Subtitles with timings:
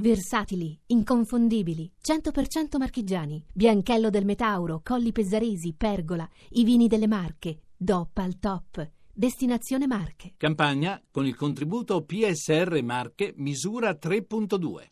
[0.00, 8.16] Versatili, inconfondibili, 100% marchigiani, Bianchello del Metauro, Colli Pesaresi, Pergola, i vini delle Marche, DOP
[8.16, 8.90] al top.
[9.12, 10.32] Destinazione Marche.
[10.38, 14.86] Campagna con il contributo PSR Marche misura 3.2.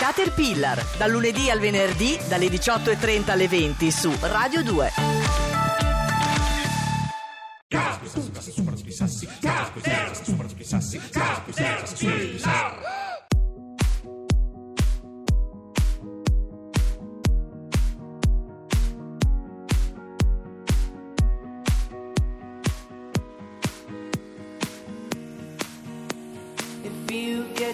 [0.00, 5.57] Caterpillar, dal lunedì al venerdì dalle 18.30 alle 20 su Radio 2.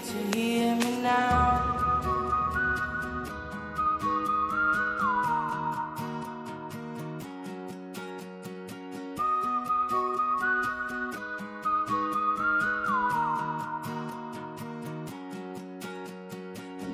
[0.07, 1.81] To hear me now.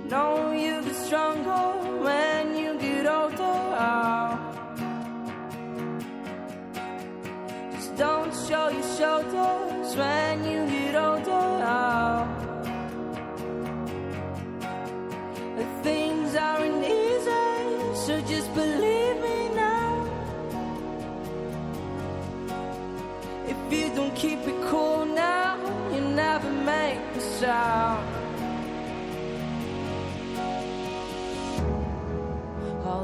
[0.09, 1.67] Know you get stronger
[2.05, 4.39] when you get older.
[7.73, 10.30] Just don't show your shoulders when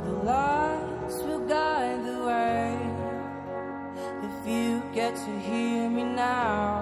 [0.07, 2.79] the lights will guide the way.
[4.29, 6.76] If you get to hear me now,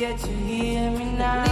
[0.00, 1.49] get to hear me now.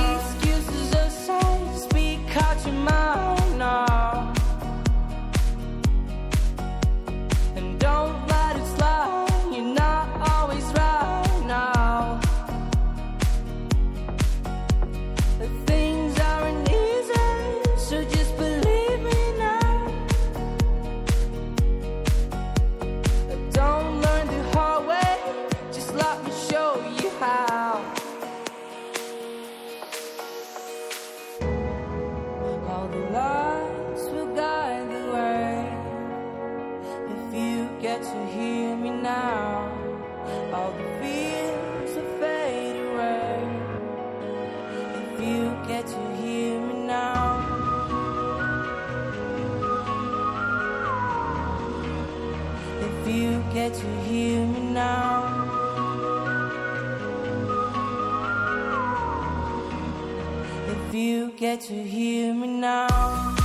[61.38, 63.37] Get to hear me now.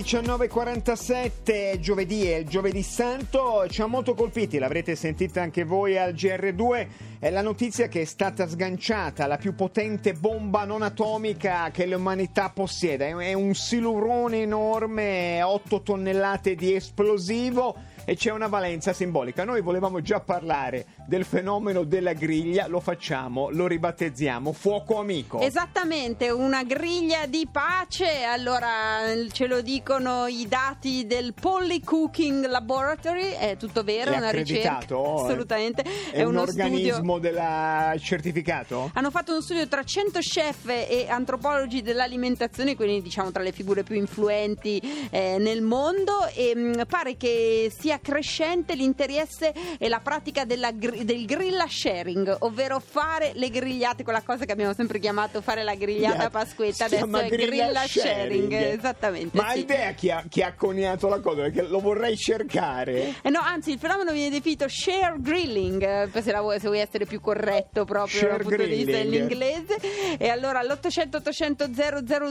[0.00, 6.12] 19.47, giovedì è il giovedì santo, ci ha molto colpiti, l'avrete sentita anche voi al
[6.12, 6.86] GR2,
[7.18, 12.50] è la notizia che è stata sganciata la più potente bomba non atomica che l'umanità
[12.50, 17.74] possieda, è è un silurone enorme, 8 tonnellate di esplosivo
[18.08, 19.44] e c'è una valenza simbolica.
[19.44, 25.40] Noi volevamo già parlare del fenomeno della griglia, lo facciamo, lo ribattezziamo, fuoco amico.
[25.40, 28.22] Esattamente, una griglia di pace.
[28.22, 34.16] Allora, ce lo dicono i dati del Polly Cooking Laboratory, è tutto vero, È è
[34.16, 34.78] una ricerca.
[34.78, 35.84] Assolutamente.
[36.10, 37.18] È, un uno organismo studio.
[37.18, 38.90] della certificato?
[38.94, 43.82] Hanno fatto uno studio tra 100 chef e antropologi dell'alimentazione, quindi diciamo tra le figure
[43.82, 44.80] più influenti
[45.10, 51.24] eh, nel mondo e mh, pare che sia crescente l'interesse e la pratica della del
[51.26, 56.24] grilla sharing, ovvero fare le grigliate, quella cosa che abbiamo sempre chiamato fare la grigliata
[56.24, 58.78] a Pasquetta, adesso è grilla sharing, sharing.
[58.78, 59.36] esattamente.
[59.36, 59.60] Ma sì.
[59.60, 61.42] idea chi ha, chi ha coniato la cosa?
[61.42, 63.14] Perché lo vorrei cercare.
[63.22, 66.80] Eh no, anzi, il fenomeno viene definito share grilling, eh, se, la vuoi, se vuoi
[66.80, 69.76] essere più corretto proprio Share dal punto di vista dell'inglese.
[70.18, 71.68] E allora l'800 800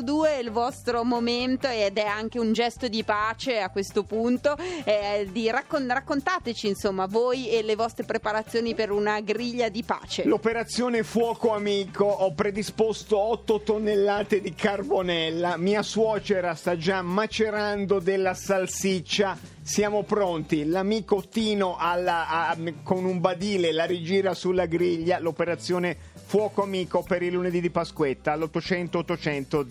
[0.04, 4.56] 002 è il vostro momento ed è anche un gesto di pace a questo punto,
[4.84, 10.24] eh, di raccon- raccontateci insomma voi e le vostre preparazioni per una griglia di pace.
[10.25, 18.33] L'operazione Fuoco Amico, ho predisposto 8 tonnellate di carbonella, mia suocera sta già macerando della
[18.33, 25.98] salsiccia, siamo pronti, l'amico Tino alla- a- con un badile la rigira sulla griglia, l'operazione
[26.27, 29.65] Fuoco Amico per il lunedì di Pasquetta all'800 800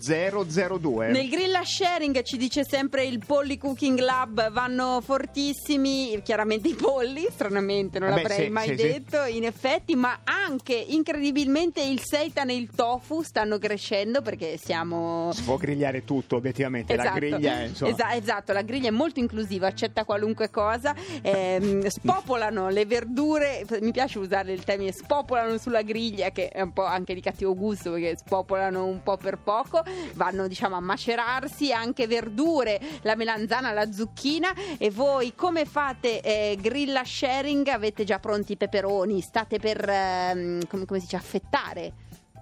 [0.79, 1.09] 002.
[1.09, 7.27] Nel grilla sharing ci dice sempre il Polly Cooking Lab vanno fortissimi, chiaramente i polli,
[7.29, 8.87] stranamente non Vabbè, l'avrei sì, mai sì, sì.
[8.87, 15.29] detto, in effetti, ma anche incredibilmente il seitan e il tofu stanno crescendo perché siamo
[15.33, 17.91] Si può grigliare tutto, obiettivamente, la griglia è insomma...
[17.91, 23.91] Esa- esatto, la griglia è molto inclusiva, accetta qualunque cosa, ehm, spopolano le verdure, mi
[23.91, 27.91] piace usare il termine spopolano sulla griglia che è un po' anche di cattivo gusto
[27.91, 29.83] perché spopolano un po' per poco,
[30.13, 36.57] vanno diciamo a macerarsi anche verdure, la melanzana, la zucchina e voi come fate eh,
[36.59, 37.67] grilla sharing?
[37.67, 39.21] Avete già pronti i peperoni?
[39.21, 41.93] State per ehm, come, come si dice affettare?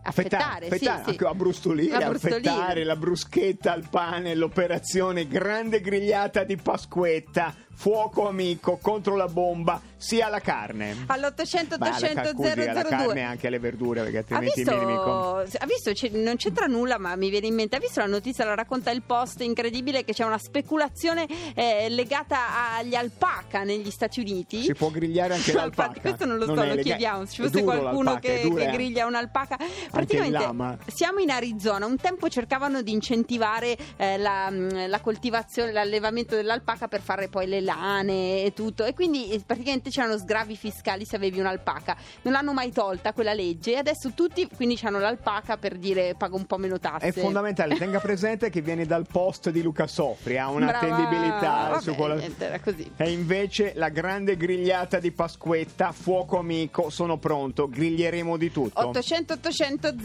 [0.08, 1.10] Affettare, sì, affettare, sì.
[1.10, 8.28] anche a brustolire, A affettare la bruschetta al pane, l'operazione grande grigliata di Pasquetta, fuoco
[8.28, 11.04] amico contro la bomba, sia alla carne.
[11.08, 14.20] All'800 Ma alla 800 ca- scusi, alla carne e 002 anche alle verdure, perché Ha
[14.20, 15.36] altrimenti visto, mi nemico.
[15.38, 17.76] ha visto c'è- non c'entra nulla, ma mi viene in mente.
[17.76, 18.46] Ha visto la notizia?
[18.46, 24.20] La racconta il post incredibile che c'è una speculazione eh, legata agli alpaca negli Stati
[24.20, 24.62] Uniti.
[24.64, 25.88] Si può grigliare anche l'alpaca.
[25.90, 27.26] infatti, questo non lo so, Non lo chiediamo.
[27.26, 28.72] Se ci fosse qualcuno che, che eh.
[28.72, 29.58] griglia un'alpaca.
[29.92, 31.86] Praticamente siamo in Arizona.
[31.86, 37.48] Un tempo cercavano di incentivare eh, la, mh, la coltivazione, l'allevamento dell'alpaca per fare poi
[37.48, 38.86] le lane e tutto.
[38.86, 41.98] E quindi eh, praticamente c'erano sgravi fiscali se avevi un'alpaca.
[42.22, 46.38] Non l'hanno mai tolta quella legge e adesso tutti quindi hanno l'alpaca per dire pago
[46.38, 47.08] un po' meno tasse.
[47.08, 50.58] È fondamentale, tenga presente che viene dal post di Luca Sofri, ha Brava.
[50.58, 52.16] un'attendibilità Vabbè, su quella...
[52.16, 52.90] niente, era così.
[52.96, 58.88] E invece la grande grigliata di Pasquetta, fuoco amico, sono pronto, griglieremo di tutto.
[58.88, 59.96] 800 800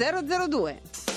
[0.48, 1.09] 002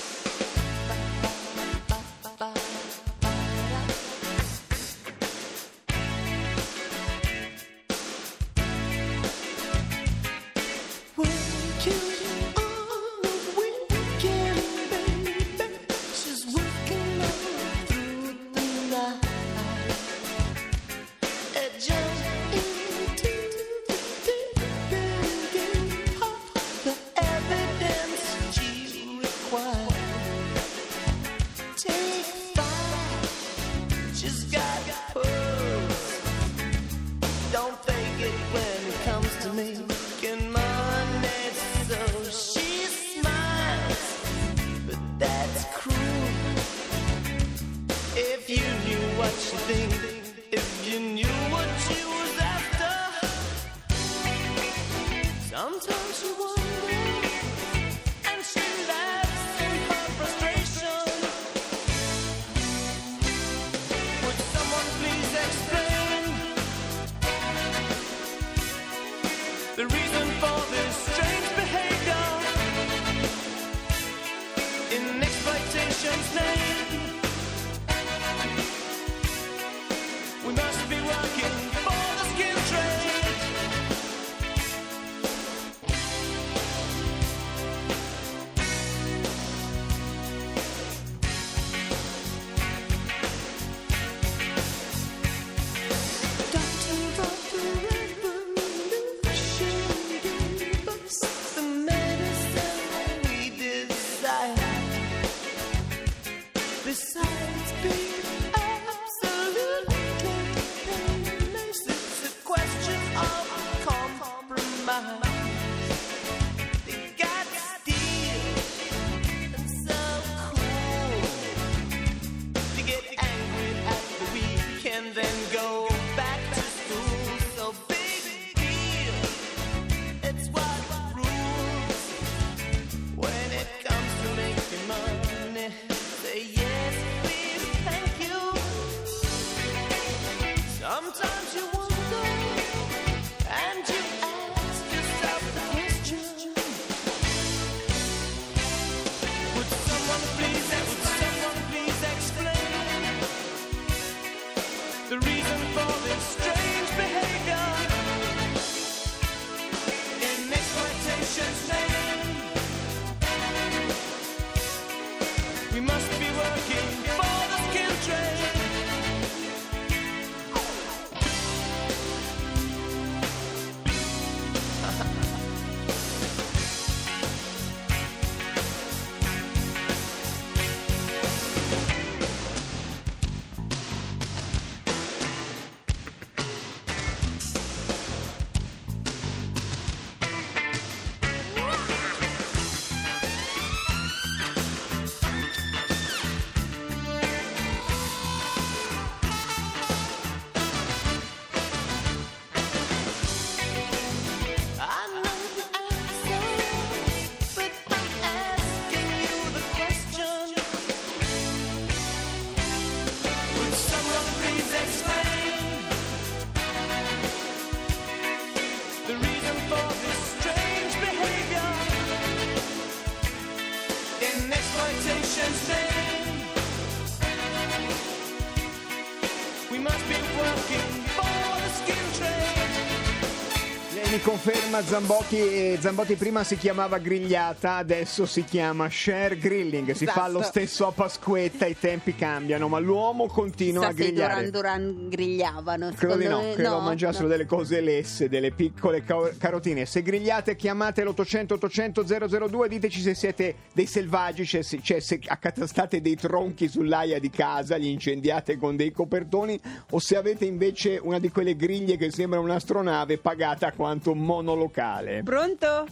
[234.14, 240.12] mi conferma Zambotti, Zambotti prima si chiamava grigliata, adesso si chiama share grilling, si fa
[240.12, 240.30] Esatto.
[240.32, 244.50] lo stesso a Pasquetta, i tempi cambiano, ma l'uomo continua Sa a grigliare.
[244.50, 245.90] Duran Duran grigliavano.
[245.96, 247.30] Credo di no, me- credo no, mangiassero no.
[247.30, 249.84] delle cose lesse, delle piccole ca- carotine.
[249.84, 252.04] Se grigliate chiamate l'800 800
[252.48, 257.30] 002, diteci se siete dei selvaggi, cioè, se- cioè se accatastate dei tronchi sull'aia di
[257.30, 259.58] casa, li incendiate con dei copertoni
[259.90, 265.22] o se avete invece una di quelle griglie che sembra un'astronave pagata quanto un monolocale.
[265.22, 265.86] Pronto?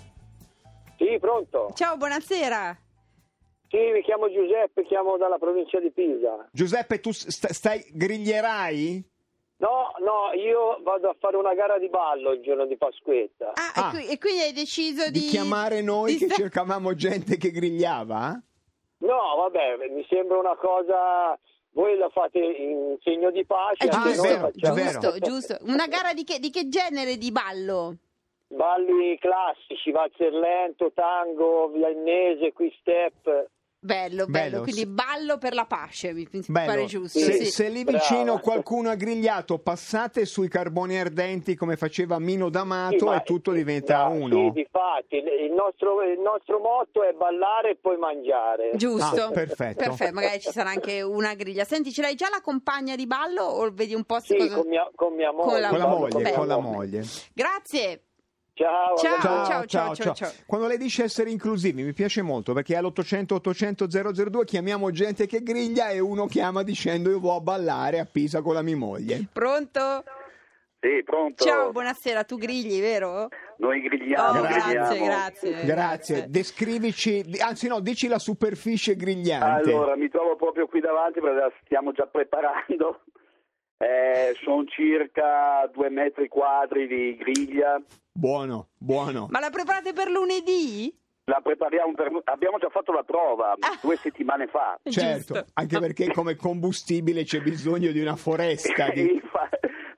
[0.97, 1.71] Sì, pronto.
[1.75, 2.77] Ciao, buonasera.
[3.69, 6.49] Sì, mi chiamo Giuseppe, chiamo dalla provincia di Pisa.
[6.53, 9.03] Giuseppe, tu st- stai griglierai?
[9.57, 13.53] No, no, io vado a fare una gara di ballo il giorno di Pasquetta.
[13.55, 13.89] Ah, Ah.
[13.89, 15.21] E, qui- e quindi hai deciso di...
[15.21, 18.41] Di chiamare noi di che sta- cercavamo gente che grigliava?
[18.99, 21.39] No, vabbè, mi sembra una cosa...
[21.75, 24.51] Voi la fate in segno di pace, Ah, giusto, vero.
[24.55, 25.57] giusto, giusto.
[25.63, 27.97] Una gara di che, di che genere di ballo?
[28.49, 33.49] balli classici, valzer lento, tango, viennese, qui step.
[33.85, 34.87] Bello, bello, Bello, quindi sì.
[34.87, 36.67] ballo per la pace, mi Bello.
[36.71, 37.19] pare giusto.
[37.19, 37.45] Se, sì.
[37.47, 38.39] se lì vicino Brava.
[38.41, 44.05] qualcuno ha grigliato, passate sui carboni ardenti come faceva Mino D'Amato Sì, e tutto diventa
[44.07, 44.37] no, uno.
[44.37, 48.71] Sì, difatti, il nostro, il nostro motto è ballare e poi mangiare.
[48.77, 49.25] Giusto.
[49.25, 49.83] Ah, perfetto.
[49.83, 51.65] Perfetto, magari ci sarà anche una griglia.
[51.65, 54.59] Senti, ce l'hai già la compagna di ballo o vedi un po' se Sì, cosa-
[54.59, 55.51] con mia, con mia moglie.
[55.51, 57.03] Con la Con la moglie, con la moglie.
[57.35, 58.03] Grazie.
[58.55, 59.15] Ciao, Ciao.
[59.15, 59.67] a voi.
[59.67, 60.31] ciao, ciao, ciao.
[60.47, 65.43] Quando lei dice essere inclusivi mi piace molto perché all'800 800 002 chiamiamo gente che
[65.43, 69.27] griglia e uno chiama dicendo io vado a ballare a Pisa con la mia moglie.
[69.33, 70.05] Pronto?
[70.81, 71.45] Sì, pronto?
[71.45, 73.29] Ciao, buonasera, tu grigli, vero?
[73.59, 75.05] Noi grigliamo, Oh, grazie, grigliamo.
[75.05, 75.65] grazie.
[75.65, 79.71] Grazie, descrivici, anzi no, dici la superficie grigliante.
[79.71, 83.03] Allora, mi trovo proprio qui davanti perché la stiamo già preparando.
[83.83, 87.83] Eh, sono circa due metri quadri di griglia.
[88.13, 89.27] Buono, buono.
[89.31, 90.95] Ma la preparate per lunedì?
[91.25, 92.11] La prepariamo per...
[92.25, 93.79] Abbiamo già fatto la prova Ah.
[93.81, 94.79] due settimane fa.
[94.85, 95.47] Certo, Giusto.
[95.55, 99.21] anche perché come combustibile c'è bisogno di una foresta di...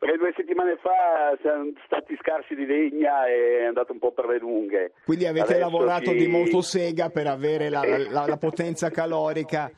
[0.05, 4.27] Perché due settimane fa siamo stati scarsi di legna e è andato un po' per
[4.27, 4.93] le lunghe.
[5.03, 9.71] Quindi avete Adesso lavorato ci- di motosega per avere la, la- la potenza calorica.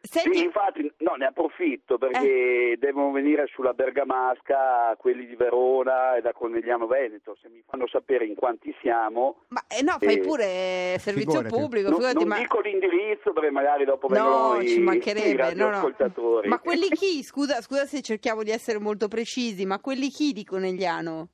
[0.00, 1.98] Senti, Sì, infatti, no, ne approfitto Eh.
[1.98, 7.36] perché devono venire sulla Bergamasca quelli di Verona e da Conegliano Veneto.
[7.40, 11.54] Se mi fanno sapere in quanti siamo, ma eh, no, fai Eh, pure servizio figurati.
[11.54, 12.38] pubblico, non, figurati, non ma...
[12.38, 15.70] dico l'indirizzo perché magari dopo vengono No, i, ci i mancherebbe, no, no.
[15.70, 16.48] radioascoltatori.
[16.48, 17.22] Ma quelli chi?
[17.22, 21.28] Scusa, scusa se cerchiamo di essere molto precisi, ma quelli chi di Conegliano?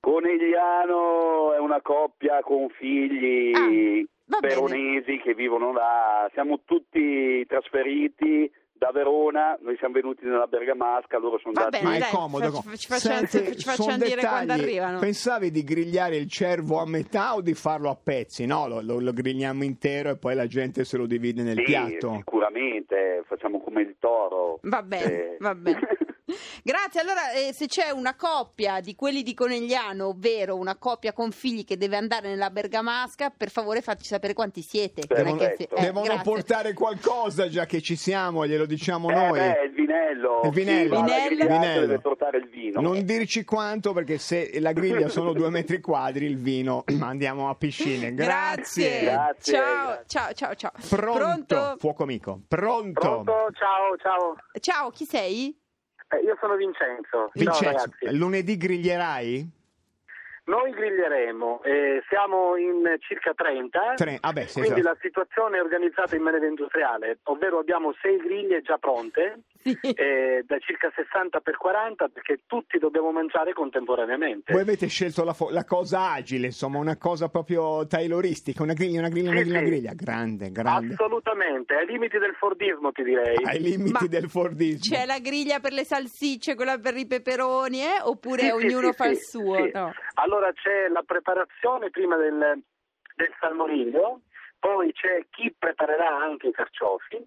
[0.00, 3.52] Conegliano è una coppia con figli
[4.28, 6.28] Ah, veronesi che vivono là.
[6.32, 8.50] Siamo tutti trasferiti
[8.82, 12.64] da Verona, noi siamo venuti nella Bergamasca, loro sono Va andati Ma è dai, comodo.
[12.76, 14.44] ci facciamo- Senti, ci facciamo son dire dettagli.
[14.46, 14.98] quando arrivano.
[14.98, 18.44] Pensavi di grigliare il cervo a metà o di farlo a pezzi?
[18.44, 21.62] No, lo, lo- lo grigliamo intero e poi la gente se lo divide nel Sì,
[21.62, 22.14] piatto.
[22.16, 24.58] sicuramente, facciamo come il toro.
[24.62, 25.36] Va bene, Eh.
[25.38, 25.78] va bene.
[26.62, 31.30] Grazie, allora eh, se c'è una coppia di quelli di Conegliano, ovvero una coppia con
[31.32, 35.02] figli che deve andare nella Bergamasca, per favore fateci sapere quanti siete.
[35.08, 36.22] Non è Devono- che se- eh, Devono grazie.
[36.22, 39.38] portare qualcosa già che ci siamo, glielo diciamo Eh, noi.
[39.38, 40.40] beh, il vinello.
[40.44, 40.96] Il vinello.
[40.98, 41.46] Alla Vinello.
[41.46, 41.80] Vinello.
[41.80, 42.80] deve portare il vino.
[42.80, 47.54] Non dirci quanto perché se la griglia sono due metri quadri, il vino andiamo a
[47.54, 48.14] piscine.
[48.14, 49.00] Grazie.
[49.02, 49.52] Grazie.
[49.54, 50.72] Ciao, ciao, ciao, ciao.
[50.88, 51.76] Pronto?
[51.78, 52.40] Fuoco amico.
[52.48, 53.00] Pronto?
[53.00, 53.32] Pronto?
[53.52, 54.36] Ciao, ciao.
[54.60, 55.56] Ciao, chi sei?
[56.12, 57.08] Eh, io sono Vincenzo.
[57.10, 58.16] Ciao Vincenzo, ragazzi.
[58.16, 59.60] lunedì griglierai?
[60.44, 63.94] Noi griglieremo, eh, siamo in circa 30.
[63.94, 64.94] Tre- ah beh, sì, Quindi esatto.
[64.94, 69.78] la situazione è organizzata in maniera industriale, ovvero abbiamo sei griglie già pronte, Sì.
[69.94, 74.52] eh, da circa 60 per 40, perché tutti dobbiamo mangiare contemporaneamente.
[74.52, 78.98] Voi avete scelto la, fo- la cosa agile, insomma, una cosa proprio tayloristica, una griglia,
[78.98, 79.92] una griglia, una Sì, griglia, una griglia.
[79.94, 80.94] Grande, grande.
[80.94, 83.36] Assolutamente, ai limiti del Fordismo ti direi.
[83.44, 84.96] Ai limiti Ma del Fordismo.
[84.96, 88.00] C'è la griglia per le salsicce, quella per i peperoni, eh?
[88.02, 89.56] Oppure ognuno sì, fa sì, il suo?
[89.64, 89.70] sì.
[89.72, 89.92] No.
[90.14, 92.60] Allora c'è la preparazione prima del,
[93.14, 94.22] del salmoniglio,
[94.58, 97.24] poi c'è chi preparerà anche i carciofi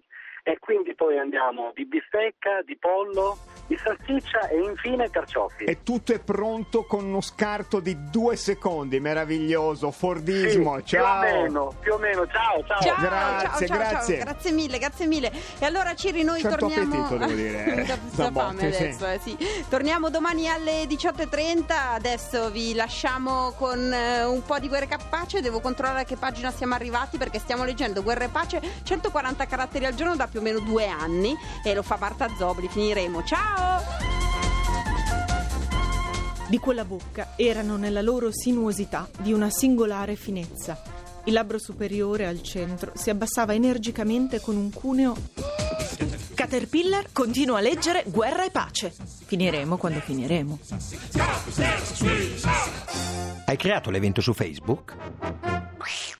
[0.48, 5.64] e quindi poi andiamo di bistecca, di pollo, di salsiccia e infine carciofi.
[5.64, 9.90] E tutto è pronto con uno scarto di due secondi, meraviglioso.
[9.90, 11.20] Sì, Fordismo, ciao.
[11.20, 12.80] Più o meno, più o meno, ciao, ciao.
[12.80, 14.14] Ciao, Grazie, ciao, ciao, grazie.
[14.16, 14.24] ciao.
[14.24, 15.32] grazie mille, grazie mille.
[15.58, 16.94] E allora Ciri, noi Certo torniamo.
[17.04, 17.84] appetito, devo dire, eh.
[17.84, 18.82] Dà questa Zambotti, fame sì.
[18.82, 19.36] adesso, eh, sì.
[19.68, 21.64] Torniamo domani alle 18.30.
[21.94, 25.40] Adesso vi lasciamo con eh, un po' di Guerra e Pace.
[25.40, 29.86] Devo controllare a che pagina siamo arrivati perché stiamo leggendo Guerra e Pace 140 caratteri
[29.86, 31.36] al giorno da più o meno due anni.
[31.64, 32.68] E lo fa Marta Zobli.
[32.68, 33.24] Finiremo.
[33.56, 33.96] Ciao!
[36.48, 40.80] di quella bocca erano nella loro sinuosità di una singolare finezza.
[41.24, 45.16] Il labbro superiore al centro si abbassava energicamente con un cuneo.
[46.34, 48.94] Caterpillar continua a leggere Guerra e pace.
[49.24, 50.58] Finiremo quando finiremo.
[53.46, 54.94] Hai creato l'evento su Facebook?